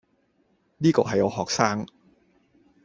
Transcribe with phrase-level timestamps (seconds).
[0.79, 1.85] 呢個係我學生